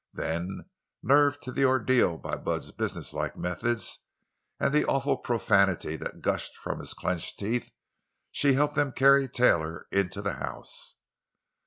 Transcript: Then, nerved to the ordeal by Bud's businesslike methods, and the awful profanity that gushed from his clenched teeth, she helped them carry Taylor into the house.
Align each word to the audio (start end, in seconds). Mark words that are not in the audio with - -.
Then, 0.13 0.65
nerved 1.03 1.43
to 1.43 1.51
the 1.51 1.65
ordeal 1.65 2.17
by 2.17 2.35
Bud's 2.35 2.71
businesslike 2.71 3.37
methods, 3.37 3.99
and 4.59 4.73
the 4.73 4.83
awful 4.83 5.15
profanity 5.15 5.95
that 5.95 6.21
gushed 6.23 6.55
from 6.57 6.79
his 6.79 6.95
clenched 6.95 7.37
teeth, 7.37 7.69
she 8.31 8.53
helped 8.53 8.73
them 8.73 8.93
carry 8.93 9.27
Taylor 9.27 9.85
into 9.91 10.23
the 10.23 10.33
house. 10.33 10.95